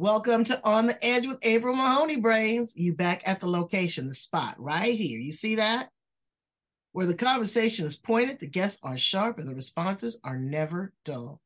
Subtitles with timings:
[0.00, 2.72] Welcome to On the Edge with April Mahoney Brains.
[2.74, 5.20] You back at the location, the spot right here.
[5.20, 5.90] You see that?
[6.92, 11.42] Where the conversation is pointed, the guests are sharp, and the responses are never dull.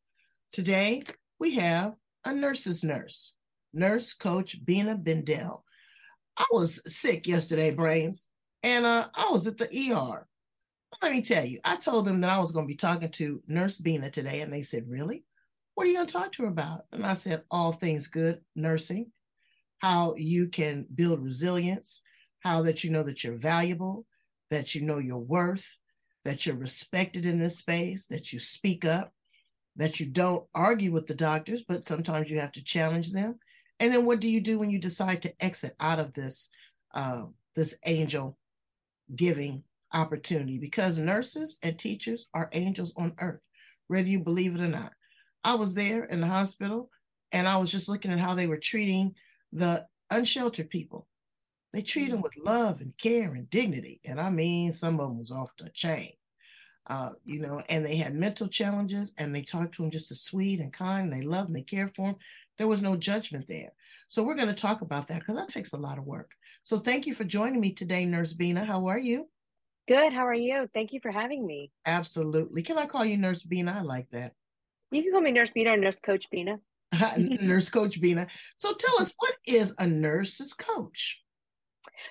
[0.52, 1.02] Today,
[1.40, 1.94] we have
[2.24, 3.34] a nurse's nurse,
[3.72, 5.64] nurse coach Bina Bendale.
[6.36, 8.30] I was sick yesterday, Brains,
[8.62, 10.28] and uh, I was at the ER.
[11.02, 13.42] Let me tell you, I told them that I was going to be talking to
[13.48, 15.24] Nurse Bina today, and they said, Really?
[15.74, 16.82] What are you going to talk to her about?
[16.92, 19.10] And I said, All things good nursing,
[19.78, 22.00] how you can build resilience,
[22.40, 24.06] how that you know that you're valuable,
[24.50, 25.76] that you know your worth,
[26.24, 29.12] that you're respected in this space, that you speak up,
[29.76, 33.38] that you don't argue with the doctors, but sometimes you have to challenge them.
[33.80, 36.50] And then what do you do when you decide to exit out of this
[36.94, 37.24] uh,
[37.56, 38.38] this angel
[39.14, 40.58] giving opportunity?
[40.58, 43.42] Because nurses and teachers are angels on earth,
[43.88, 44.92] whether you believe it or not.
[45.44, 46.90] I was there in the hospital
[47.32, 49.14] and I was just looking at how they were treating
[49.52, 51.06] the unsheltered people.
[51.72, 54.00] They treat them with love and care and dignity.
[54.04, 56.12] And I mean, some of them was off the chain,
[56.86, 60.22] uh, you know, and they had mental challenges and they talked to them just as
[60.22, 62.16] sweet and kind and they loved and they cared for them.
[62.56, 63.72] There was no judgment there.
[64.06, 66.30] So we're going to talk about that because that takes a lot of work.
[66.62, 68.64] So thank you for joining me today, Nurse Bina.
[68.64, 69.28] How are you?
[69.88, 70.12] Good.
[70.12, 70.68] How are you?
[70.72, 71.72] Thank you for having me.
[71.84, 72.62] Absolutely.
[72.62, 73.74] Can I call you Nurse Bina?
[73.76, 74.32] I like that.
[74.90, 76.58] You can call me Nurse Bina or Nurse Coach Bina.
[77.18, 78.26] nurse Coach Bina.
[78.56, 81.24] So tell us, what is a nurse's coach?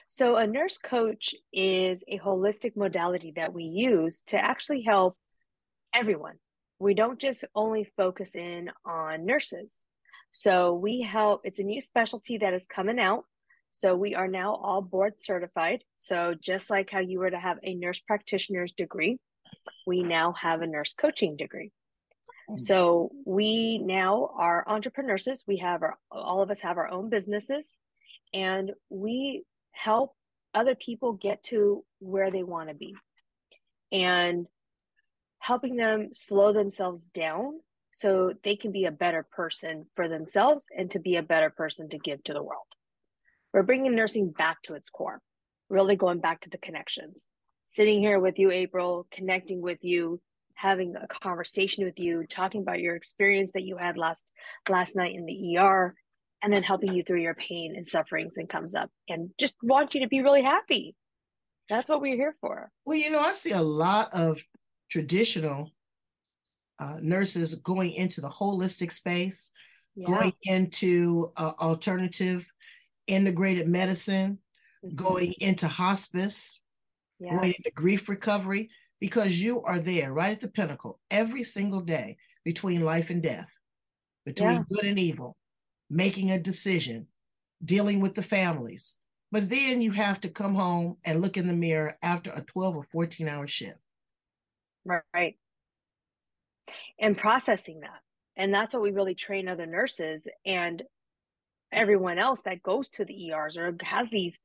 [0.07, 5.17] So, a nurse coach is a holistic modality that we use to actually help
[5.93, 6.35] everyone.
[6.79, 9.85] We don't just only focus in on nurses.
[10.31, 13.25] So, we help, it's a new specialty that is coming out.
[13.71, 15.83] So, we are now all board certified.
[15.99, 19.19] So, just like how you were to have a nurse practitioner's degree,
[19.87, 21.71] we now have a nurse coaching degree.
[22.49, 22.59] Mm.
[22.59, 25.27] So we now are entrepreneurs.
[25.47, 27.77] We have our all of us have our own businesses
[28.33, 30.15] and we help
[30.53, 32.95] other people get to where they want to be.
[33.91, 34.47] And
[35.43, 37.59] helping them slow themselves down
[37.91, 41.89] so they can be a better person for themselves and to be a better person
[41.89, 42.65] to give to the world.
[43.53, 45.21] We're bringing nursing back to its core,
[45.69, 47.27] really going back to the connections.
[47.67, 50.21] Sitting here with you, April, connecting with you,
[50.55, 54.31] having a conversation with you, talking about your experience that you had last
[54.69, 55.93] last night in the ER,
[56.41, 59.93] and then helping you through your pain and sufferings and comes up and just want
[59.93, 60.95] you to be really happy.
[61.69, 62.69] That's what we're here for.
[62.85, 64.43] Well, you know, I see a lot of
[64.91, 65.71] traditional
[66.79, 69.51] uh, nurses going into the holistic space,
[69.95, 70.07] yeah.
[70.07, 72.45] going into uh, alternative
[73.07, 74.39] integrated medicine,
[74.85, 74.95] mm-hmm.
[74.95, 76.59] going into hospice,
[77.19, 77.31] yeah.
[77.31, 78.69] going into grief recovery
[79.03, 82.15] because you are there right at the pinnacle every single day
[82.45, 83.53] between life and death,
[84.25, 84.63] between yeah.
[84.69, 85.35] good and evil,
[85.89, 87.05] making a decision,
[87.65, 88.95] dealing with the families.
[89.29, 92.77] But then you have to come home and look in the mirror after a 12
[92.77, 93.77] or 14 hour shift.
[94.85, 95.35] Right.
[96.97, 97.99] And processing that.
[98.37, 100.81] And that's what we really train other nurses and
[101.73, 104.39] everyone else that goes to the ERs or has these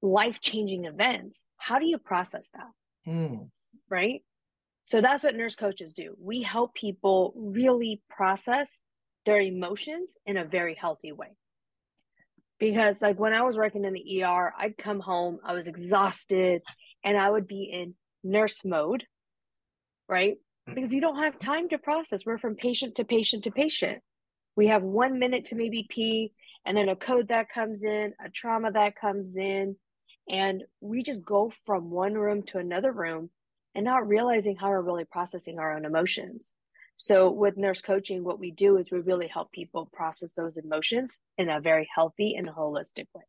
[0.00, 1.46] life changing events.
[1.58, 2.70] How do you process that?
[3.06, 3.50] Mm
[3.90, 4.22] right?
[4.84, 6.16] So that's what nurse coaches do.
[6.20, 8.82] We help people really process
[9.26, 11.36] their emotions in a very healthy way.
[12.58, 16.62] Because, like, when I was working in the ER, I'd come home, I was exhausted,
[17.04, 19.04] and I would be in nurse mode,
[20.08, 20.36] right?
[20.66, 22.26] Because you don't have time to process.
[22.26, 24.02] We're from patient to patient to patient.
[24.56, 26.32] We have one minute to maybe pee,
[26.66, 29.76] and then a code that comes in, a trauma that comes in,
[30.28, 33.30] and we just go from one room to another room
[33.74, 36.54] and not realizing how we're really processing our own emotions.
[36.96, 41.18] So, with nurse coaching, what we do is we really help people process those emotions
[41.38, 43.22] in a very healthy and holistic way.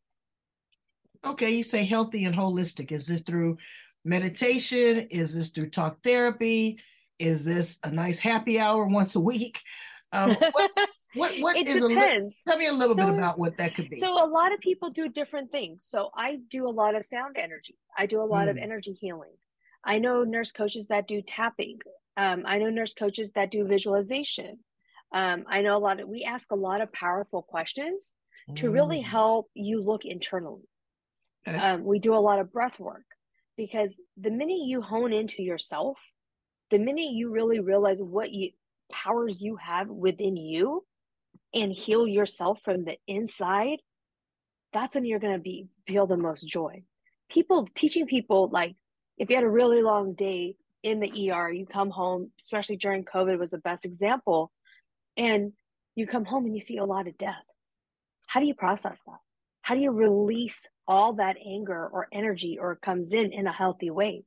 [1.25, 2.91] Okay, you say healthy and holistic.
[2.91, 3.57] Is this through
[4.03, 5.07] meditation?
[5.09, 6.79] Is this through talk therapy?
[7.17, 9.61] Is this a nice happy hour once a week?
[10.11, 10.71] Um, what,
[11.13, 12.41] what, what it depends.
[12.45, 13.99] A, tell me a little so, bit about what that could be.
[13.99, 15.85] So, a lot of people do different things.
[15.87, 18.51] So, I do a lot of sound energy, I do a lot mm.
[18.51, 19.31] of energy healing.
[19.83, 21.79] I know nurse coaches that do tapping.
[22.17, 24.59] Um, I know nurse coaches that do visualization.
[25.13, 28.13] Um, I know a lot of, we ask a lot of powerful questions
[28.55, 29.03] to really mm.
[29.05, 30.67] help you look internally.
[31.47, 31.57] Okay.
[31.57, 33.05] Um, we do a lot of breath work
[33.57, 35.97] because the minute you hone into yourself,
[36.69, 38.51] the minute you really realize what you
[38.91, 40.83] powers you have within you
[41.53, 43.79] and heal yourself from the inside,
[44.73, 46.83] that's when you're going to be feel the most joy.
[47.29, 48.75] People teaching people like
[49.21, 53.05] if you had a really long day in the ER, you come home, especially during
[53.05, 54.51] COVID was the best example,
[55.15, 55.53] and
[55.93, 57.45] you come home and you see a lot of death.
[58.25, 59.19] How do you process that?
[59.61, 63.91] How do you release all that anger or energy or comes in in a healthy
[63.91, 64.23] way?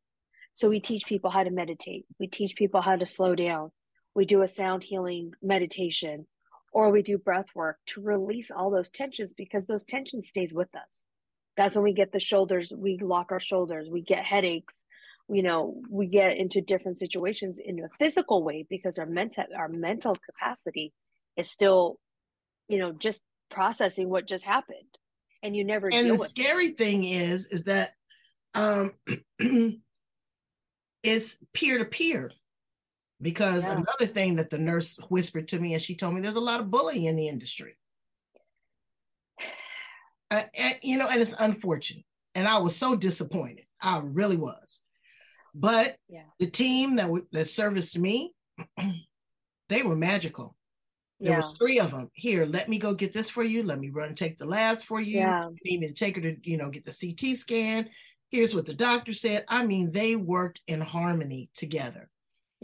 [0.55, 2.07] So we teach people how to meditate.
[2.21, 3.73] We teach people how to slow down.
[4.15, 6.29] We do a sound healing meditation
[6.73, 10.73] or we do breath work to release all those tensions because those tensions stays with
[10.77, 11.05] us
[11.57, 14.85] that's when we get the shoulders we lock our shoulders we get headaches
[15.29, 19.69] you know we get into different situations in a physical way because our mental our
[19.69, 20.93] mental capacity
[21.37, 21.99] is still
[22.69, 24.79] you know just processing what just happened
[25.43, 26.79] and you never and the scary it.
[26.79, 27.93] thing is is that
[28.55, 28.93] um
[31.03, 32.31] it's peer to peer
[33.21, 33.73] because yeah.
[33.73, 36.61] another thing that the nurse whispered to me and she told me there's a lot
[36.61, 37.77] of bullying in the industry
[40.31, 42.05] uh, and, you know and it's unfortunate
[42.35, 44.81] and i was so disappointed i really was
[45.55, 46.23] but yeah.
[46.39, 48.33] the team that w- that serviced me
[49.69, 50.57] they were magical
[51.21, 51.37] there yeah.
[51.37, 54.09] was three of them here let me go get this for you let me run
[54.09, 55.49] and take the labs for you yeah.
[55.49, 57.89] you need me to take her to you know get the ct scan
[58.31, 62.11] here's what the doctor said i mean they worked in harmony together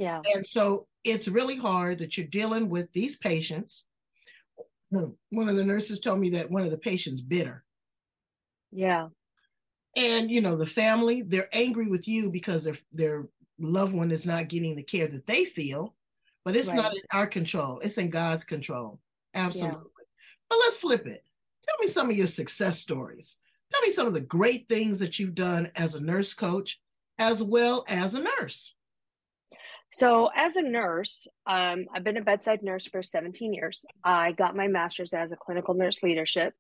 [0.00, 0.22] yeah.
[0.34, 3.84] And so it's really hard that you're dealing with these patients.
[5.31, 7.64] One of the nurses told me that one of the patients bitter.
[8.72, 9.08] Yeah.
[9.96, 13.28] And you know, the family, they're angry with you because their their
[13.58, 15.94] loved one is not getting the care that they feel,
[16.44, 16.76] but it's right.
[16.76, 17.78] not in our control.
[17.81, 19.00] It's in God's control.
[19.34, 19.78] Absolutely.
[19.78, 20.04] Yeah.
[20.48, 21.25] But let's flip it.
[21.66, 23.38] Tell me some of your success stories.
[23.72, 26.81] Tell me some of the great things that you've done as a nurse coach
[27.19, 28.75] as well as a nurse.
[29.92, 33.84] So, as a nurse, um, I've been a bedside nurse for 17 years.
[34.04, 36.54] I got my master's as a clinical nurse leadership,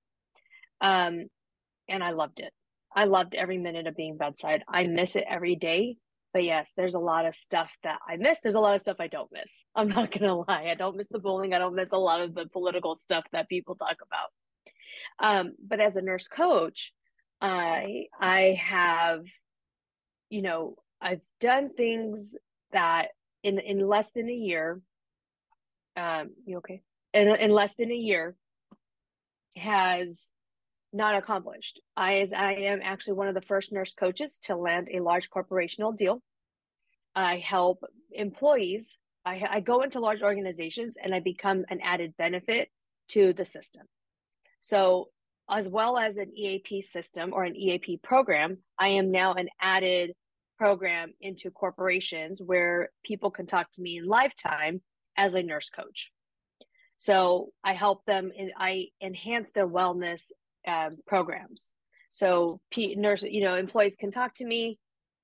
[0.80, 1.26] um,
[1.88, 2.52] and I loved it.
[2.94, 4.64] I loved every minute of being bedside.
[4.68, 5.96] I miss it every day.
[6.32, 8.40] But yes, there's a lot of stuff that I miss.
[8.40, 9.62] There's a lot of stuff I don't miss.
[9.74, 10.68] I'm not going to lie.
[10.70, 11.54] I don't miss the bowling.
[11.54, 14.30] I don't miss a lot of the political stuff that people talk about.
[15.18, 16.92] Um, but as a nurse coach,
[17.40, 19.24] I I have,
[20.28, 22.34] you know, I've done things
[22.72, 23.08] that
[23.42, 24.80] in in less than a year
[25.96, 26.82] um you okay?
[27.14, 28.36] in, in less than a year
[29.56, 30.28] has
[30.92, 31.80] not accomplished.
[31.96, 35.30] I as i am actually one of the first nurse coaches to land a large
[35.30, 36.22] corporational deal.
[37.14, 42.68] I help employees I, I go into large organizations and i become an added benefit
[43.10, 43.82] to the system.
[44.60, 45.08] So
[45.48, 50.12] as well as an eap system or an eap program i am now an added
[50.60, 54.82] program into corporations where people can talk to me in lifetime
[55.16, 56.12] as a nurse coach.
[56.98, 60.24] So I help them and I enhance their wellness
[60.68, 61.72] um, programs.
[62.12, 64.78] So P- nurse, you know, employees can talk to me.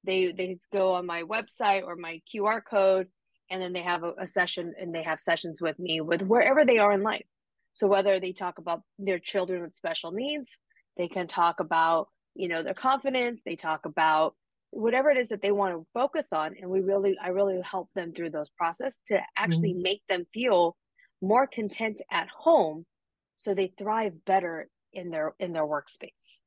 [0.05, 3.09] They they go on my website or my QR code,
[3.51, 6.65] and then they have a, a session and they have sessions with me with wherever
[6.65, 7.27] they are in life.
[7.75, 10.59] So whether they talk about their children with special needs,
[10.97, 13.43] they can talk about you know their confidence.
[13.45, 14.35] They talk about
[14.77, 17.89] whatever it is that they want to focus on and we really i really help
[17.95, 19.83] them through those process to actually mm-hmm.
[19.83, 20.77] make them feel
[21.23, 22.85] more content at home
[23.37, 26.41] so they thrive better in their in their workspace.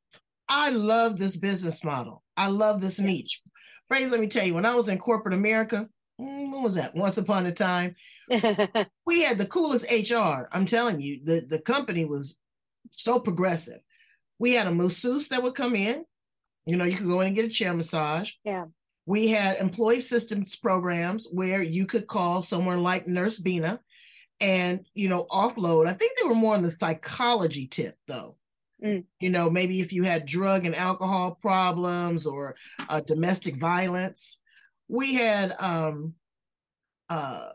[0.48, 2.24] I love this business model.
[2.36, 3.42] I love this niche.
[3.88, 6.96] Brains, let me tell you when i was in corporate america mm, what was that?
[6.96, 7.96] Once upon a time.
[9.06, 12.36] We had the coolest hr i'm telling you the the company was
[12.92, 13.80] so progressive.
[14.38, 16.06] We had a masseuse that would come in
[16.66, 18.32] you know, you could go in and get a chair massage.
[18.44, 18.66] Yeah.
[19.06, 23.80] We had employee systems programs where you could call someone like Nurse Bina
[24.40, 25.88] and, you know, offload.
[25.88, 28.38] I think they were more on the psychology tip though.
[28.84, 29.06] Mm.
[29.20, 32.56] You know, maybe if you had drug and alcohol problems or
[32.88, 34.42] uh, domestic violence.
[34.88, 36.14] We had um,
[37.10, 37.50] uh,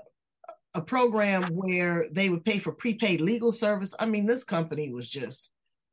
[0.75, 3.95] a program where they would pay for prepaid legal service.
[3.99, 5.51] I mean, this company was just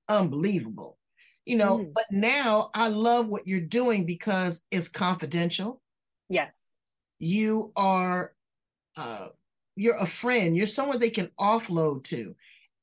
[0.09, 0.97] unbelievable
[1.45, 1.93] you know mm.
[1.93, 5.81] but now i love what you're doing because it's confidential.
[6.29, 6.73] Yes.
[7.19, 8.33] You are
[8.97, 9.27] uh
[9.75, 10.55] you're a friend.
[10.55, 12.35] You're someone they can offload to.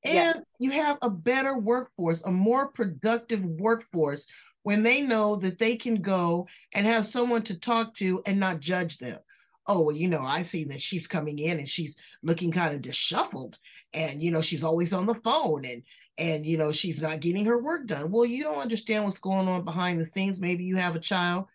[0.05, 0.41] And yes.
[0.59, 4.27] you have a better workforce a more productive workforce
[4.63, 8.61] when they know that they can go and have someone to talk to and not
[8.61, 9.19] judge them.
[9.67, 12.81] Oh well you know i see that she's coming in and she's looking kind of
[12.81, 13.59] disheveled
[13.93, 15.83] and you know she's always on the phone and
[16.19, 18.11] and you know she's not getting her work done.
[18.11, 20.41] Well you don't understand what's going on behind the scenes.
[20.41, 21.47] Maybe you have a child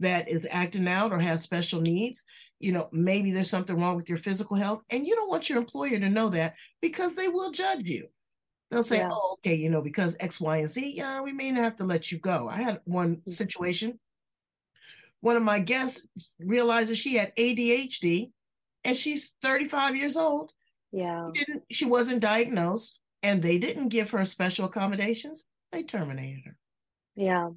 [0.00, 2.24] that is acting out or has special needs.
[2.60, 5.58] You know maybe there's something wrong with your physical health and you don't want your
[5.58, 8.06] employer to know that because they will judge you.
[8.70, 9.10] They'll say yeah.
[9.10, 12.12] oh okay you know because x y and z yeah we may have to let
[12.12, 12.48] you go.
[12.48, 13.30] I had one mm.
[13.30, 13.98] situation.
[15.20, 18.30] One of my guests realizes she had adhd
[18.84, 20.52] and she's 35 years old.
[20.90, 21.26] Yeah.
[21.34, 26.56] She, didn't, she wasn't diagnosed and they didn't give her special accommodations, they terminated her.
[27.14, 27.50] Yeah.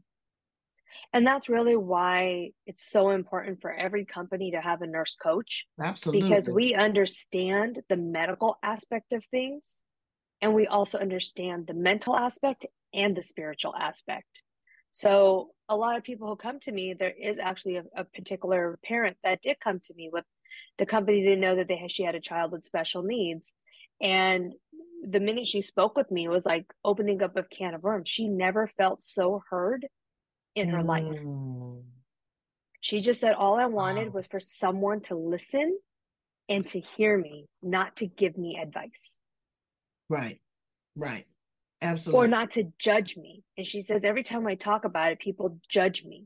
[1.12, 5.66] And that's really why it's so important for every company to have a nurse coach.
[5.82, 6.30] Absolutely.
[6.30, 9.84] Because we understand the medical aspect of things
[10.42, 14.42] and we also understand the mental aspect and the spiritual aspect.
[14.92, 18.80] So, a lot of people who come to me, there is actually a, a particular
[18.84, 20.24] parent that did come to me with
[20.78, 23.54] the company didn't know that they she had a child with special needs.
[24.02, 24.54] And
[25.04, 28.10] the minute she spoke with me, it was like opening up a can of worms.
[28.10, 29.88] She never felt so heard
[30.56, 30.86] in her mm.
[30.86, 31.84] life.
[32.82, 34.14] She just said, All I wanted wow.
[34.14, 35.78] was for someone to listen
[36.50, 39.20] and to hear me, not to give me advice.
[40.10, 40.40] Right,
[40.96, 41.26] right.
[41.82, 42.26] Absolutely.
[42.26, 43.44] Or not to judge me.
[43.58, 46.26] And she says, Every time I talk about it, people judge me.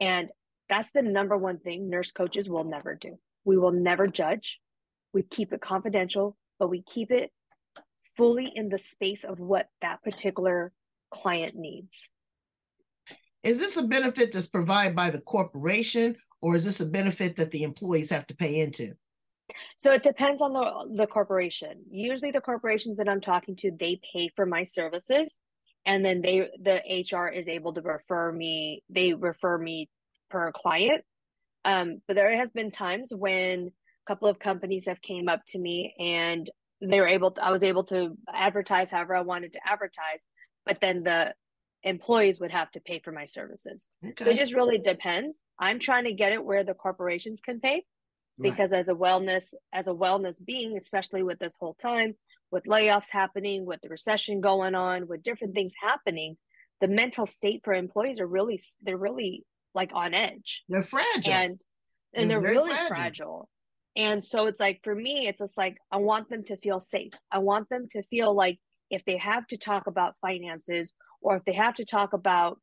[0.00, 0.28] And
[0.68, 3.18] that's the number one thing nurse coaches will never do.
[3.44, 4.58] We will never judge.
[5.12, 7.30] We keep it confidential, but we keep it
[8.16, 10.72] fully in the space of what that particular
[11.10, 12.10] client needs.
[13.42, 17.50] Is this a benefit that's provided by the corporation or is this a benefit that
[17.50, 18.94] the employees have to pay into?
[19.76, 21.84] So it depends on the the corporation.
[21.90, 25.40] Usually the corporations that I'm talking to, they pay for my services
[25.84, 26.80] and then they the
[27.10, 29.90] HR is able to refer me, they refer me
[30.30, 31.04] per client.
[31.66, 33.72] Um, but there has been times when
[34.06, 37.50] a couple of companies have came up to me and they were able to, I
[37.50, 40.22] was able to advertise however I wanted to advertise,
[40.66, 41.34] but then the
[41.82, 43.88] employees would have to pay for my services.
[44.04, 44.24] Okay.
[44.24, 45.40] So it just really depends.
[45.58, 47.84] I'm trying to get it where the corporations can pay
[48.40, 48.80] because right.
[48.80, 52.14] as a wellness as a wellness being, especially with this whole time,
[52.50, 56.36] with layoffs happening, with the recession going on, with different things happening,
[56.80, 59.44] the mental state for employees are really they're really
[59.74, 60.64] like on edge.
[60.68, 61.32] They're fragile.
[61.32, 61.58] And
[62.14, 62.88] and they're, they're really fragile.
[62.88, 63.48] fragile.
[63.96, 67.12] And so it's like for me, it's just like I want them to feel safe.
[67.30, 68.58] I want them to feel like
[68.90, 72.58] if they have to talk about finances or if they have to talk about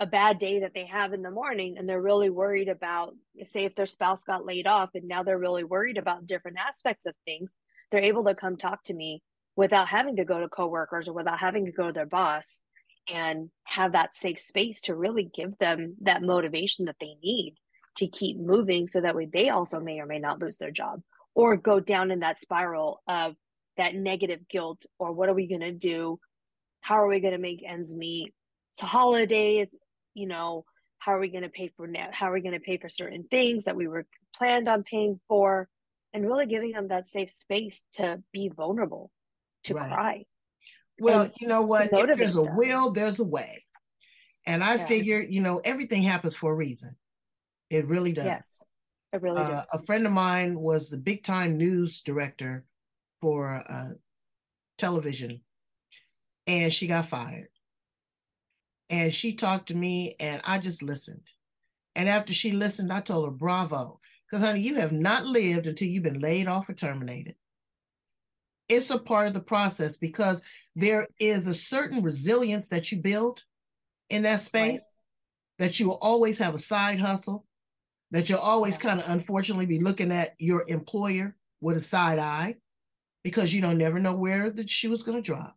[0.00, 3.14] a bad day that they have in the morning and they're really worried about
[3.44, 7.06] say if their spouse got laid off and now they're really worried about different aspects
[7.06, 7.56] of things,
[7.90, 9.22] they're able to come talk to me
[9.56, 12.62] without having to go to coworkers or without having to go to their boss
[13.08, 17.54] and have that safe space to really give them that motivation that they need
[17.96, 21.02] to keep moving so that way they also may or may not lose their job
[21.34, 23.34] or go down in that spiral of
[23.76, 26.18] that negative guilt or what are we going to do
[26.80, 28.32] how are we going to make ends meet
[28.72, 29.74] so holidays
[30.14, 30.64] you know
[30.98, 32.88] how are we going to pay for now how are we going to pay for
[32.88, 35.68] certain things that we were planned on paying for
[36.12, 39.10] and really giving them that safe space to be vulnerable
[39.64, 39.92] to right.
[39.92, 40.24] cry
[41.00, 42.56] well you know what if there's a them.
[42.56, 43.64] will there's a way
[44.46, 44.86] and i yeah.
[44.86, 46.96] figure you know everything happens for a reason
[47.70, 48.26] it really does.
[48.26, 48.62] Yes,
[49.12, 49.66] it really uh, does.
[49.72, 52.64] A friend of mine was the big time news director
[53.20, 53.90] for uh,
[54.78, 55.40] television,
[56.46, 57.48] and she got fired.
[58.90, 61.28] And she talked to me, and I just listened.
[61.94, 64.00] And after she listened, I told her, bravo.
[64.30, 67.34] Because, honey, you have not lived until you've been laid off or terminated.
[68.68, 70.42] It's a part of the process because
[70.74, 73.42] there is a certain resilience that you build
[74.10, 74.94] in that space,
[75.58, 75.66] right.
[75.66, 77.46] that you will always have a side hustle,
[78.14, 82.54] that you'll always kind of unfortunately be looking at your employer with a side eye
[83.24, 85.56] because you don't never know where the shoe is going to drop.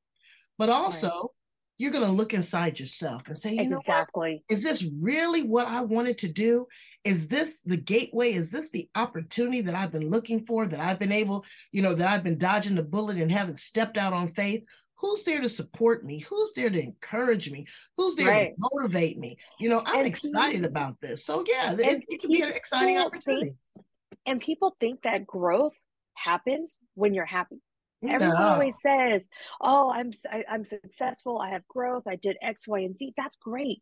[0.58, 1.30] But also, right.
[1.78, 4.30] you're going to look inside yourself and say, you exactly.
[4.32, 4.58] know what?
[4.58, 6.66] Is this really what I wanted to do?
[7.04, 8.34] Is this the gateway?
[8.34, 11.94] Is this the opportunity that I've been looking for, that I've been able, you know,
[11.94, 14.64] that I've been dodging the bullet and haven't stepped out on faith?
[14.98, 16.20] Who's there to support me?
[16.20, 17.66] Who's there to encourage me?
[17.96, 18.56] Who's there right.
[18.56, 19.38] to motivate me?
[19.60, 21.25] You know i'm and excited people, about this.
[21.25, 23.56] So yeah it, it can be an exciting opportunity.
[23.75, 23.86] think,
[24.25, 25.80] and people think that growth
[26.16, 27.62] happens when you're happy.
[28.04, 28.48] Everyone no.
[28.48, 29.27] always says
[29.62, 31.39] oh i'm I, am i am successful.
[31.39, 32.04] I have growth.
[32.08, 33.13] I did x y and z.
[33.18, 33.82] That's great.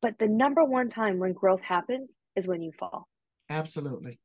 [0.00, 3.08] But the number one time when growth happens is when you fall.
[3.48, 4.18] Absolutely.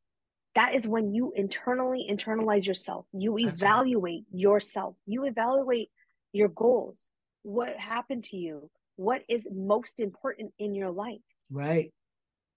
[0.56, 3.06] That is when you internally internalize yourself.
[3.14, 4.96] You evaluate yourself.
[5.06, 5.90] You evaluate
[6.34, 7.10] your goals,
[7.44, 11.22] what happened to you, what is most important in your life.
[11.50, 11.94] Right.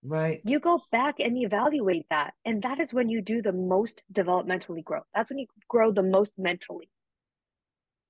[0.02, 0.40] Right.
[0.44, 2.34] You go back and evaluate that.
[2.44, 5.02] And that is when you do the most developmentally grow.
[5.14, 6.88] That's when you grow the most mentally.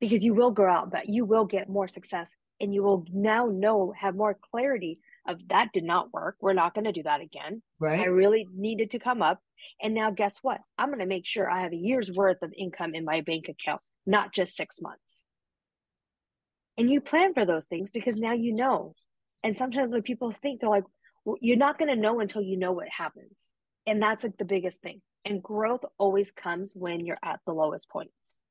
[0.00, 3.46] because you will grow out, but you will get more success and you will now
[3.46, 4.98] know, have more clarity
[5.28, 6.36] of that did not work.
[6.40, 7.62] We're not going to do that again.
[7.78, 8.00] Right.
[8.00, 9.40] I really needed to come up.
[9.82, 10.60] And now guess what?
[10.78, 13.48] I'm going to make sure I have a year's worth of income in my bank
[13.48, 15.24] account, not just six months.
[16.78, 18.94] And you plan for those things because now you know.
[19.42, 20.84] And sometimes when people think, they're like,
[21.24, 23.52] well, you're not going to know until you know what happens.
[23.86, 25.00] And that's like the biggest thing.
[25.24, 28.42] And growth always comes when you're at the lowest points.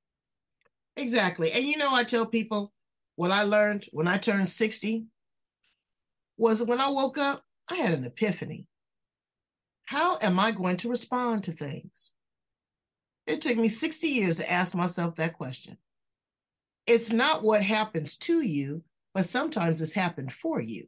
[0.96, 1.52] Exactly.
[1.52, 2.74] And you know, I tell people
[3.16, 5.06] what I learned when I turned 60
[6.38, 8.68] was when I woke up, I had an epiphany.
[9.86, 12.14] How am I going to respond to things?
[13.26, 15.78] It took me 60 years to ask myself that question.
[16.90, 20.88] It's not what happens to you, but sometimes it's happened for you.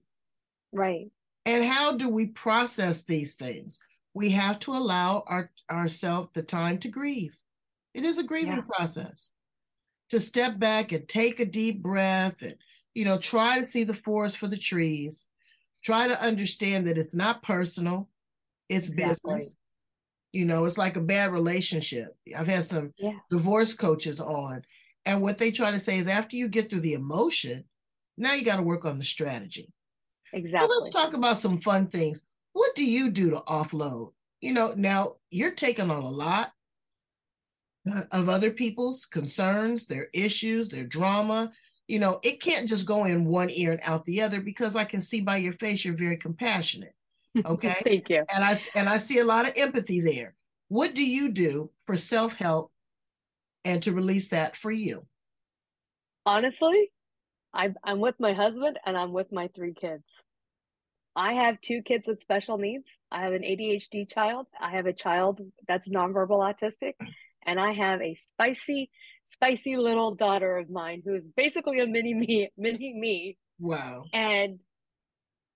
[0.73, 1.11] Right.
[1.45, 3.77] And how do we process these things?
[4.13, 7.37] We have to allow our ourselves the time to grieve.
[7.93, 8.61] It is a grieving yeah.
[8.61, 9.31] process.
[10.09, 12.55] To step back and take a deep breath and
[12.93, 15.27] you know try to see the forest for the trees.
[15.83, 18.09] Try to understand that it's not personal,
[18.69, 19.35] it's exactly.
[19.35, 19.55] business.
[20.33, 22.15] You know, it's like a bad relationship.
[22.35, 23.13] I've had some yeah.
[23.29, 24.63] divorce coaches on,
[25.05, 27.63] and what they try to say is after you get through the emotion,
[28.17, 29.73] now you got to work on the strategy.
[30.33, 30.67] Exactly.
[30.67, 32.19] So let's talk about some fun things.
[32.53, 34.11] What do you do to offload?
[34.41, 36.51] You know, now you're taking on a lot
[38.11, 41.51] of other people's concerns, their issues, their drama.
[41.87, 44.83] You know, it can't just go in one ear and out the other because I
[44.83, 46.93] can see by your face you're very compassionate.
[47.45, 47.75] Okay.
[47.83, 48.23] Thank you.
[48.33, 50.35] And I and I see a lot of empathy there.
[50.69, 52.71] What do you do for self-help
[53.65, 55.05] and to release that for you?
[56.25, 56.91] Honestly,
[57.53, 60.03] I'm I'm with my husband and I'm with my three kids.
[61.15, 62.85] I have two kids with special needs.
[63.11, 64.47] I have an ADHD child.
[64.59, 66.93] I have a child that's nonverbal autistic,
[67.45, 68.89] and I have a spicy,
[69.25, 73.37] spicy little daughter of mine who is basically a mini me, mini me.
[73.59, 74.05] Wow.
[74.13, 74.59] And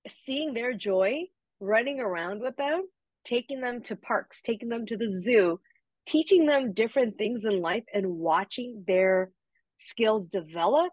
[0.07, 1.21] seeing their joy,
[1.61, 2.83] running around with them,
[3.23, 5.59] taking them to parks, taking them to the zoo,
[6.05, 9.31] teaching them different things in life and watching their
[9.77, 10.91] skills develop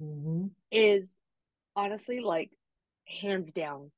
[0.00, 0.46] mm-hmm.
[0.70, 1.16] is
[1.76, 2.50] honestly like
[3.06, 3.90] hands down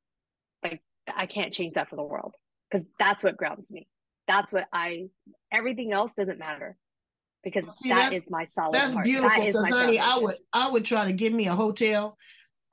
[0.63, 0.83] like
[1.15, 2.35] i can't change that for the world
[2.71, 3.87] because that's what grounds me
[4.27, 5.05] that's what i
[5.53, 6.77] everything else doesn't matter
[7.43, 9.05] because See, that is my solid that's part.
[9.05, 12.17] beautiful because honey i would i would try to give me a hotel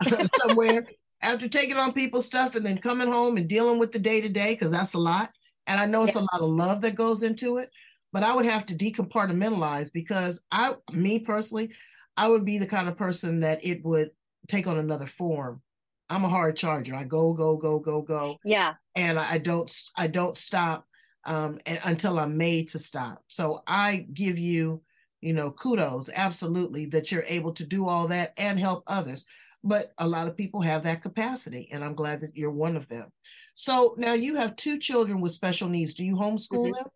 [0.37, 0.87] somewhere
[1.21, 4.29] after taking on people's stuff and then coming home and dealing with the day to
[4.29, 5.29] day because that's a lot
[5.67, 6.21] and i know it's yeah.
[6.21, 7.69] a lot of love that goes into it
[8.13, 11.71] but i would have to decompartmentalize because i me personally
[12.17, 14.11] I would be the kind of person that it would
[14.47, 15.61] take on another form.
[16.09, 16.95] I'm a hard charger.
[16.95, 18.37] I go, go, go, go, go.
[18.43, 18.73] Yeah.
[18.95, 20.85] And I don't, I don't stop
[21.25, 23.23] um, until I'm made to stop.
[23.27, 24.81] So I give you,
[25.21, 29.25] you know, kudos, absolutely, that you're able to do all that and help others.
[29.63, 32.87] But a lot of people have that capacity, and I'm glad that you're one of
[32.87, 33.09] them.
[33.53, 35.93] So now you have two children with special needs.
[35.93, 36.73] Do you homeschool mm-hmm.
[36.73, 36.87] them?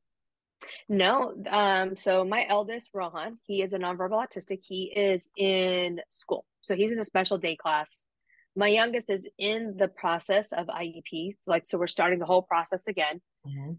[0.90, 1.36] No.
[1.50, 4.60] Um, so my eldest, Rohan, he is a nonverbal autistic.
[4.64, 6.46] He is in school.
[6.62, 8.08] So he's in a special day class.
[8.56, 11.36] My youngest is in the process of IEP.
[11.38, 13.22] So like so we're starting the whole process again.
[13.46, 13.74] Mm-hmm.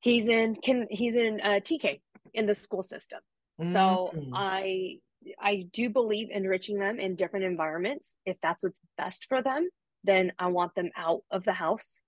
[0.00, 2.00] He's in can he's in uh, TK
[2.34, 3.20] in the school system.
[3.60, 3.72] Mm-hmm.
[3.72, 4.98] So I
[5.40, 8.16] I do believe enriching them in different environments.
[8.24, 9.68] If that's what's best for them,
[10.04, 12.02] then I want them out of the house,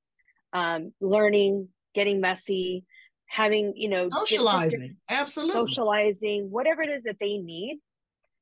[0.53, 2.85] um, learning, getting messy,
[3.27, 4.96] having you know socializing.
[5.09, 5.55] Absolutely.
[5.55, 7.79] socializing whatever it is that they need.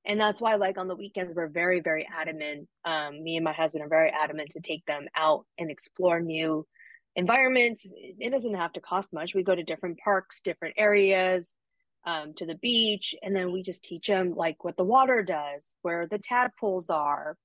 [0.05, 3.53] And that's why like on the weekends we're very very adamant um, me and my
[3.53, 6.67] husband are very adamant to take them out and explore new
[7.15, 7.87] environments.
[7.95, 9.35] It doesn't have to cost much.
[9.35, 11.55] We go to different parks different areas
[12.05, 15.77] um, to the beach and then we just teach them like what the water does
[15.83, 17.37] where the tadpoles are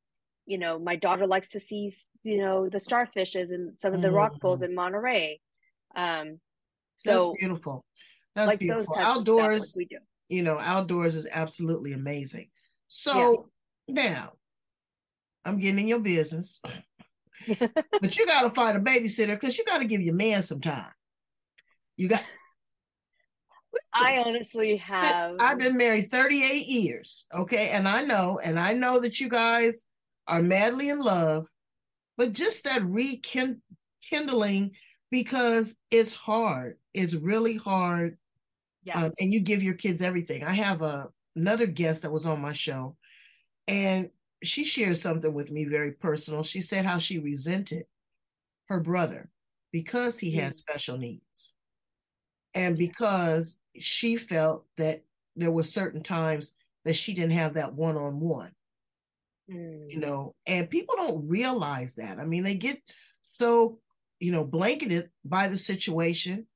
[0.45, 1.93] you know my daughter likes to see
[2.23, 4.17] you know the starfishes and some of the mm-hmm.
[4.17, 5.39] rock pools in monterey
[5.95, 6.39] um,
[6.95, 7.85] so That's beautiful.
[8.35, 8.95] That's like beautiful.
[8.97, 9.97] Outdoors, like we do.
[10.29, 12.49] You know, outdoors is absolutely amazing.
[12.87, 13.49] So
[13.87, 14.09] yeah.
[14.09, 14.33] now
[15.45, 16.61] I'm getting in your business.
[17.47, 20.91] but you gotta find a babysitter because you gotta give your man some time.
[21.95, 22.23] You got
[23.93, 27.25] I honestly have I've been married 38 years.
[27.33, 27.69] Okay.
[27.69, 29.87] And I know, and I know that you guys
[30.27, 31.47] are madly in love,
[32.17, 34.71] but just that rekindling
[35.11, 36.77] because it's hard.
[36.93, 38.11] It's really hard.
[38.13, 38.17] Um,
[38.83, 38.97] yes.
[38.97, 40.43] Um, and you give your kids everything.
[40.43, 42.95] I have a another guest that was on my show,
[43.67, 44.09] and
[44.43, 46.43] she shared something with me very personal.
[46.43, 47.85] She said how she resented
[48.69, 49.29] her brother
[49.71, 50.41] because he mm.
[50.41, 51.53] had special needs.
[52.53, 55.03] And because she felt that
[55.35, 58.51] there were certain times that she didn't have that one on one.
[59.89, 62.19] You know, and people don't realize that.
[62.19, 62.81] I mean, they get
[63.21, 63.79] so,
[64.19, 66.47] you know, blanketed by the situation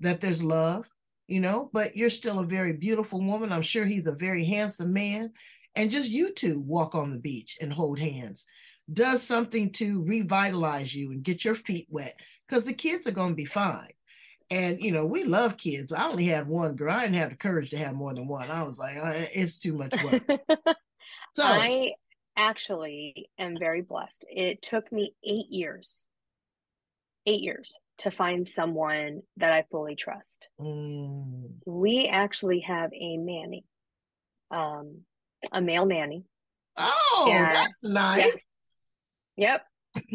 [0.00, 0.86] that there's love,
[1.26, 3.50] you know, but you're still a very beautiful woman.
[3.50, 5.32] I'm sure he's a very handsome man.
[5.74, 8.46] And just you two walk on the beach and hold hands
[8.92, 13.30] does something to revitalize you and get your feet wet because the kids are going
[13.30, 13.90] to be fine.
[14.50, 15.92] And you know, we love kids.
[15.92, 16.92] I only had one girl.
[16.92, 18.50] I didn't have the courage to have more than one.
[18.50, 20.22] I was like, uh, it's too much work.
[21.34, 21.92] so I
[22.36, 24.26] actually am very blessed.
[24.28, 26.06] It took me eight years,
[27.26, 30.48] eight years to find someone that I fully trust.
[30.60, 31.50] Mm.
[31.64, 33.64] We actually have a Manny,
[34.50, 35.00] um,
[35.52, 36.24] a male Manny.
[36.76, 38.36] Oh, and, that's nice.
[39.36, 39.64] Yep.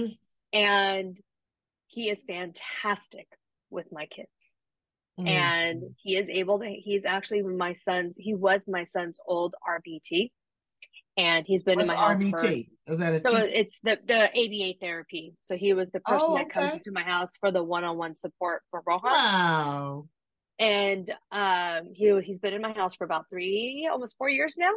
[0.53, 1.17] and
[1.87, 3.27] he is fantastic
[3.69, 4.29] with my kids.
[5.19, 5.27] Mm.
[5.27, 10.31] And he is able to, he's actually my son's, he was my son's old RBT.
[11.17, 12.69] And he's been What's in my house RBT?
[12.87, 15.35] For, is that a so it's the the ABA therapy.
[15.43, 17.97] So he was the person oh, that comes into my house for the one on
[17.97, 19.11] one support for Rohan.
[19.11, 20.07] Wow.
[20.59, 24.71] And um, he he's been in my house for about three, almost four years now.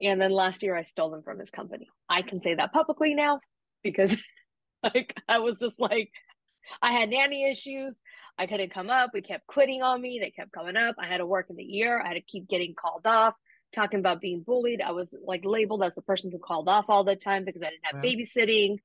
[0.00, 1.88] And then last year I stole him from his company.
[2.08, 3.40] I can say that publicly now
[3.82, 4.16] because
[4.82, 6.10] like I was just like
[6.80, 8.00] I had nanny issues.
[8.38, 9.10] I couldn't come up.
[9.12, 10.18] We kept quitting on me.
[10.20, 10.96] They kept coming up.
[10.98, 12.00] I had to work in the year.
[12.00, 13.34] I had to keep getting called off,
[13.74, 14.80] talking about being bullied.
[14.80, 17.70] I was like labeled as the person who called off all the time because I
[17.70, 18.78] didn't have babysitting.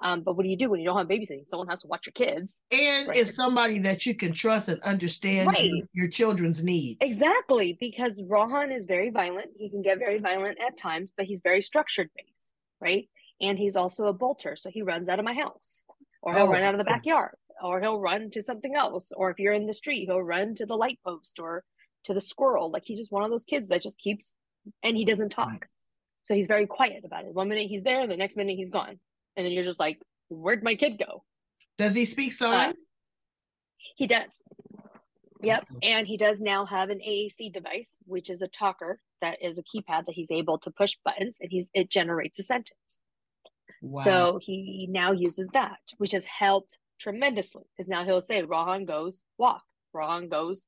[0.00, 1.48] Um, but what do you do when you don't have babysitting?
[1.48, 2.62] Someone has to watch your kids.
[2.70, 3.16] And right?
[3.16, 5.64] it's somebody that you can trust and understand right.
[5.64, 6.98] your, your, children's needs.
[7.00, 9.50] Exactly, because Rohan is very violent.
[9.56, 13.08] He can get very violent at times, but he's very structured based, right?
[13.40, 15.84] And he's also a bolter, so he runs out of my house,
[16.22, 19.30] or he'll oh, run out of the backyard, or he'll run to something else, or
[19.30, 21.64] if you're in the street, he'll run to the light post or
[22.04, 22.70] to the squirrel.
[22.70, 24.36] Like he's just one of those kids that just keeps,
[24.82, 25.50] and he doesn't talk.
[25.50, 25.62] Right.
[26.24, 27.32] So he's very quiet about it.
[27.32, 28.98] One minute he's there, the next minute he's gone
[29.38, 31.22] and then you're just like, where'd my kid go?
[31.78, 32.70] Does he speak sign?
[32.70, 32.72] Uh,
[33.96, 34.42] he does.
[35.40, 35.68] Yep.
[35.84, 39.62] And he does now have an AAC device, which is a talker that is a
[39.62, 43.04] keypad that he's able to push buttons and he's it generates a sentence.
[43.82, 44.02] Wow.
[44.02, 49.20] So he now uses that, which has helped tremendously because now he'll say Rohan goes
[49.38, 49.62] walk,
[49.92, 50.66] Rohan goes,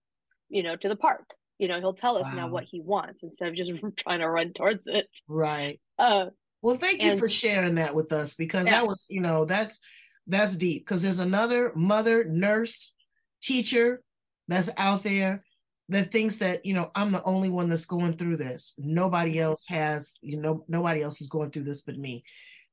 [0.48, 1.24] you know, to the park.
[1.58, 2.34] You know, he'll tell us wow.
[2.34, 5.08] now what he wants instead of just trying to run towards it.
[5.28, 5.78] Right.
[5.98, 6.26] Uh,
[6.62, 8.72] well, thank you and, for sharing that with us because yeah.
[8.72, 9.80] that was, you know, that's
[10.26, 12.94] that's deep because there's another mother, nurse,
[13.42, 14.02] teacher
[14.48, 15.44] that's out there
[15.88, 18.74] that thinks that, you know, I'm the only one that's going through this.
[18.78, 19.42] Nobody mm-hmm.
[19.42, 22.24] else has, you know, nobody else is going through this but me.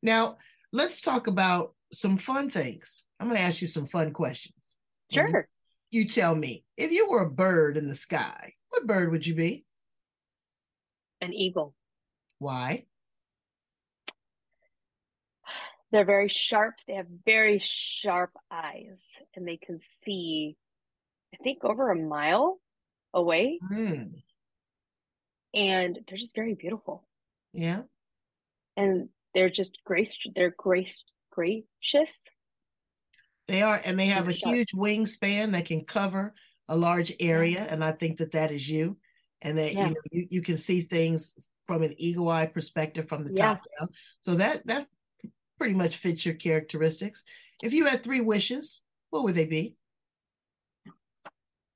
[0.07, 0.37] Now,
[0.71, 3.03] let's talk about some fun things.
[3.19, 4.55] I'm going to ask you some fun questions.
[5.11, 5.49] Sure.
[5.91, 9.35] You tell me, if you were a bird in the sky, what bird would you
[9.35, 9.65] be?
[11.19, 11.75] An eagle.
[12.39, 12.85] Why?
[15.91, 16.75] they're very sharp.
[16.87, 19.01] They have very sharp eyes
[19.35, 20.55] and they can see,
[21.33, 22.61] I think, over a mile
[23.13, 23.59] away.
[23.69, 24.23] Mm.
[25.53, 27.05] And they're just very beautiful.
[27.51, 27.81] Yeah.
[28.77, 32.23] And they're just grace, they're grace, gracious.
[33.47, 34.55] They are, and they have a sharp.
[34.55, 36.33] huge wingspan that can cover
[36.67, 37.67] a large area.
[37.69, 38.97] And I think that that is you.
[39.43, 39.89] And that yeah.
[39.89, 41.35] you know you, you can see things
[41.67, 43.45] from an eagle eye perspective from the yeah.
[43.45, 43.89] top down.
[44.25, 44.87] So that that
[45.59, 47.23] pretty much fits your characteristics.
[47.61, 49.75] If you had three wishes, what would they be?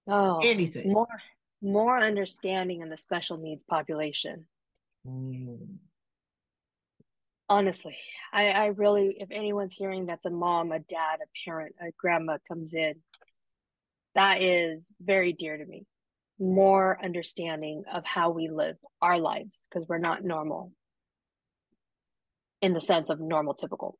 [0.07, 1.21] Oh, anything more
[1.61, 4.47] more understanding in the special needs population.
[5.07, 5.77] Mm.
[7.51, 7.97] Honestly,
[8.31, 12.37] I, I really, if anyone's hearing that's a mom, a dad, a parent, a grandma
[12.47, 12.93] comes in,
[14.15, 15.85] that is very dear to me.
[16.39, 20.71] More understanding of how we live our lives because we're not normal
[22.61, 23.99] in the sense of normal, typical.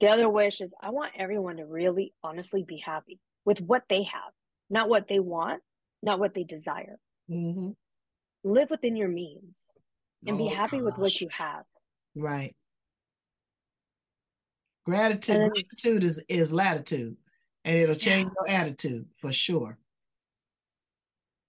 [0.00, 4.04] The other wish is I want everyone to really honestly be happy with what they
[4.04, 4.32] have,
[4.70, 5.60] not what they want,
[6.02, 6.96] not what they desire.
[7.30, 7.72] Mm-hmm.
[8.44, 9.68] Live within your means
[10.26, 10.84] and oh, be happy gosh.
[10.86, 11.64] with what you have.
[12.18, 12.54] Right.
[14.84, 17.16] Gratitude, then, gratitude is, is latitude
[17.64, 18.52] and it'll change yeah.
[18.52, 19.78] your attitude for sure.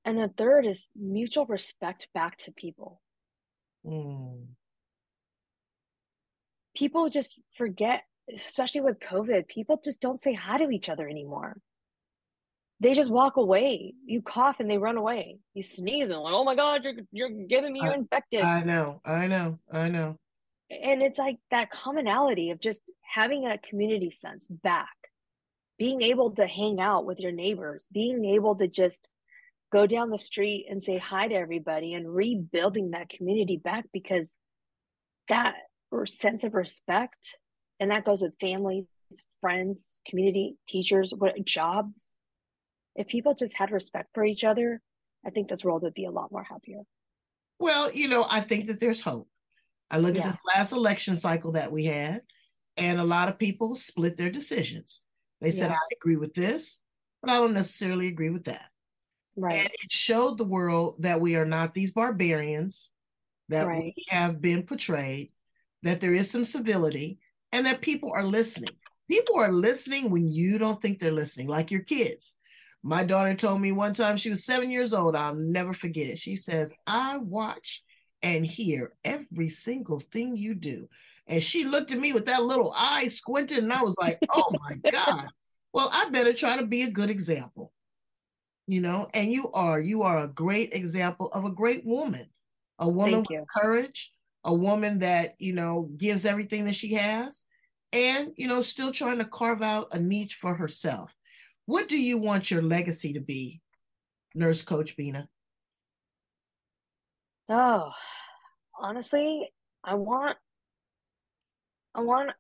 [0.06, 3.02] And the third is mutual respect back to people.
[3.86, 4.48] Mm
[6.80, 8.04] people just forget,
[8.34, 11.58] especially with COVID, people just don't say hi to each other anymore.
[12.80, 13.94] They just walk away.
[14.06, 15.40] You cough and they run away.
[15.54, 18.42] You sneeze and like, oh my god, you're you're giving me, you're infected.
[18.42, 20.18] I know, I know, I know.
[20.70, 24.96] And it's like that commonality of just having a community sense back,
[25.78, 29.10] being able to hang out with your neighbors, being able to just
[29.72, 34.38] go down the street and say hi to everybody and rebuilding that community back because
[35.28, 35.56] that
[36.06, 37.38] sense of respect
[37.80, 38.86] and that goes with families
[39.42, 42.10] friends community teachers what jobs.
[42.96, 44.82] If people just had respect for each other
[45.26, 46.82] i think this world would be a lot more happier.
[47.60, 49.28] Well you know i think that there's hope
[49.92, 50.22] i look yeah.
[50.22, 52.22] at this last election cycle that we had
[52.78, 55.04] and a lot of people split their decisions
[55.42, 55.76] they said yeah.
[55.76, 56.82] i agree with this
[57.22, 58.70] but i don't necessarily agree with that
[59.40, 59.56] Right.
[59.56, 62.92] And it showed the world that we are not these barbarians,
[63.48, 63.94] that right.
[63.96, 65.32] we have been portrayed,
[65.84, 67.20] that there is some civility,
[67.52, 68.76] and that people are listening.
[69.10, 72.38] People are listening when you don't think they're listening, like your kids.
[72.84, 75.16] My daughter told me one time she was seven years old.
[75.16, 76.20] I'll never forget it.
[76.20, 77.84] She says, I watch
[78.22, 80.88] and hear every single thing you do.
[81.28, 84.52] And she looked at me with that little eye squinted, and I was like, oh
[84.68, 85.28] my God.
[85.74, 87.72] Well, I better try to be a good example
[88.70, 89.82] you know, and you are.
[89.82, 92.28] You are a great example of a great woman,
[92.78, 97.48] a woman with courage, a woman that, you know, gives everything that she has
[97.94, 101.12] and, you know, still trying to carve out a niche for herself.
[101.66, 103.60] What do you want your legacy to be,
[104.36, 105.28] Nurse Coach Bina?
[107.50, 107.90] Oh,
[108.80, 109.50] honestly,
[109.84, 110.38] I want,
[111.96, 112.32] I want,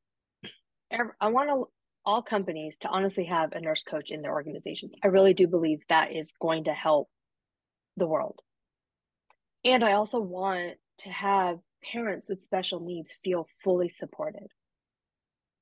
[1.20, 1.68] I want
[2.06, 4.94] all companies to honestly have a nurse coach in their organizations.
[5.04, 7.10] I really do believe that is going to help
[7.98, 8.40] the world.
[9.66, 14.48] And I also want to have parents with special needs feel fully supported.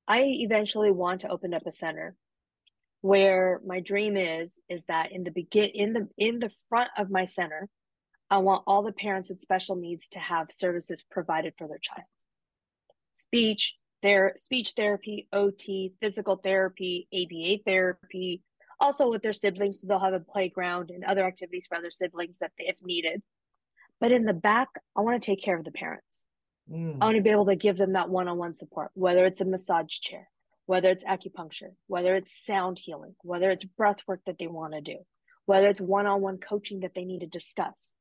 [0.08, 2.16] I eventually want to open up a center
[3.02, 7.12] where my dream is is that in the begin in the in the front of
[7.12, 7.70] my center
[8.30, 12.06] I want all the parents with special needs to have services provided for their child.
[13.14, 18.44] Speech, their speech therapy, OT, physical therapy, ABA therapy,
[18.80, 19.82] also with their siblings.
[19.82, 23.22] So they'll have a playground and other activities for other siblings that they, if needed.
[24.00, 26.28] But in the back, I want to take care of the parents.
[26.72, 26.98] Mm.
[27.02, 29.42] I want to be able to give them that one on one support, whether it's
[29.42, 30.30] a massage chair,
[30.66, 34.82] whether it's acupuncture, whether it's sound healing, whether it's breath work that they want to
[34.82, 34.98] do,
[35.46, 37.96] whether it's one on one coaching that they need to discuss,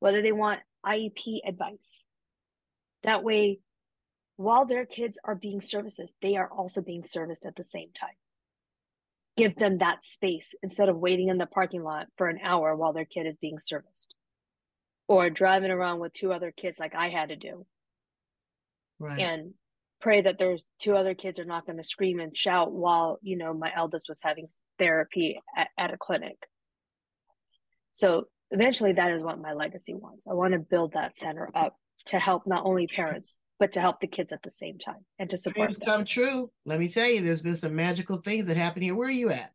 [0.00, 2.04] whether they want IEP advice.
[3.02, 3.60] That way,
[4.36, 8.14] while their kids are being services, they are also being serviced at the same time.
[9.36, 12.92] Give them that space instead of waiting in the parking lot for an hour while
[12.92, 14.14] their kid is being serviced
[15.08, 17.66] or driving around with two other kids like I had to do.
[18.98, 19.20] Right.
[19.20, 19.54] And
[20.00, 23.36] pray that those two other kids are not going to scream and shout while, you
[23.36, 26.36] know, my eldest was having therapy at, at a clinic.
[27.92, 30.26] So eventually that is what my legacy wants.
[30.26, 34.00] I want to build that center up to help not only parents but to help
[34.00, 35.86] the kids at the same time and to support Dreams them.
[35.86, 36.50] come true.
[36.66, 38.94] Let me tell you, there's been some magical things that happen here.
[38.94, 39.52] Where are you at?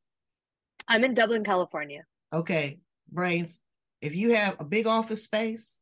[0.88, 2.04] I'm in Dublin, California.
[2.34, 2.80] Okay,
[3.12, 3.60] brains.
[4.02, 5.82] If you have a big office space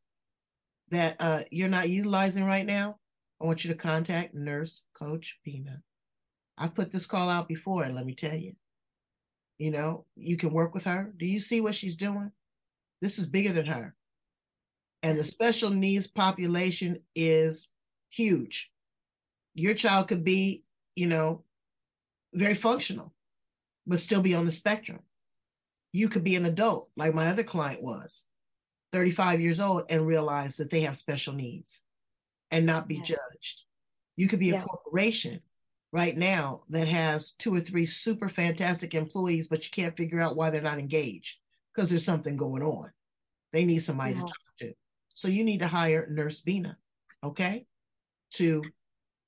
[0.90, 2.96] that uh, you're not utilizing right now,
[3.40, 5.80] I want you to contact Nurse Coach Bina.
[6.58, 8.52] I've put this call out before, and let me tell you,
[9.56, 11.14] you know, you can work with her.
[11.16, 12.32] Do you see what she's doing?
[13.00, 13.94] This is bigger than her.
[15.02, 17.68] And the special needs population is
[18.10, 18.70] huge.
[19.54, 21.44] Your child could be, you know,
[22.34, 23.14] very functional,
[23.86, 25.00] but still be on the spectrum.
[25.92, 28.24] You could be an adult, like my other client was,
[28.92, 31.82] 35 years old, and realize that they have special needs
[32.50, 33.02] and not be yeah.
[33.02, 33.64] judged.
[34.16, 34.58] You could be yeah.
[34.58, 35.40] a corporation
[35.92, 40.36] right now that has two or three super fantastic employees, but you can't figure out
[40.36, 41.39] why they're not engaged
[41.74, 42.90] because there's something going on.
[43.52, 44.20] They need somebody yeah.
[44.20, 44.72] to talk to.
[45.14, 46.76] So you need to hire Nurse Bina.
[47.22, 47.66] Okay
[48.32, 48.62] to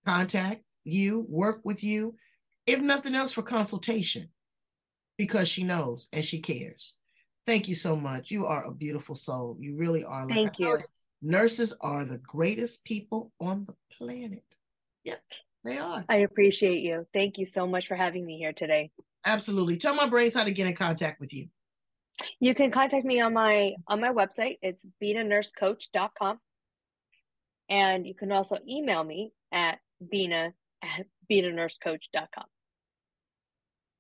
[0.07, 2.15] contact you, work with you,
[2.67, 4.29] if nothing else for consultation,
[5.19, 6.95] because she knows and she cares.
[7.47, 8.31] Thank you so much.
[8.31, 9.57] You are a beautiful soul.
[9.59, 10.27] You really are.
[10.27, 10.79] Like Thank you.
[11.23, 14.45] nurses are the greatest people on the planet.
[15.05, 15.21] Yep,
[15.65, 16.05] they are.
[16.09, 17.07] I appreciate you.
[17.13, 18.91] Thank you so much for having me here today.
[19.25, 19.77] Absolutely.
[19.77, 21.49] Tell my brains how to get in contact with you.
[22.41, 24.59] You can contact me on my on my website.
[24.63, 26.39] It's binanursecoach.com.
[27.69, 29.79] And you can also email me at
[30.11, 32.45] bina at binanursecoach.com.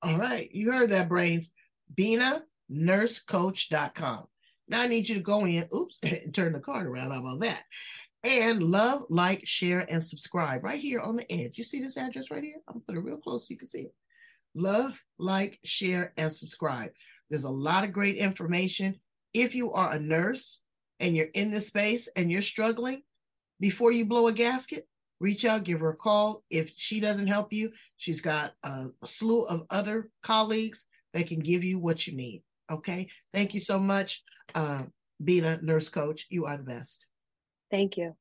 [0.03, 0.51] All right.
[0.53, 1.53] You heard that, Brains.
[1.95, 4.27] Bina nursecoach.com.
[4.69, 7.11] Now I need you to go in, oops, and turn the card around.
[7.11, 7.63] How about that?
[8.25, 11.59] And love, like, share, and subscribe right here on the edge.
[11.59, 12.57] You see this address right here?
[12.69, 13.95] I'm gonna put it real close so you can see it.
[14.55, 16.93] Love, like, share, and subscribe.
[17.33, 19.01] There's a lot of great information.
[19.33, 20.61] If you are a nurse
[21.01, 23.05] and you're in this space and you're struggling,
[23.59, 24.87] before you blow a gasket,
[25.19, 26.45] reach out, give her a call.
[26.51, 31.41] If she doesn't help you, she's got a, a slew of other colleagues that can
[31.41, 32.43] give you what you need.
[32.71, 33.09] Okay.
[33.33, 34.23] Thank you so much,
[34.55, 34.83] uh,
[35.27, 36.27] a nurse coach.
[36.29, 37.07] You are the best.
[37.71, 38.15] Thank you.